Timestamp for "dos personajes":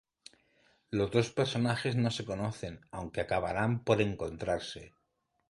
1.11-1.95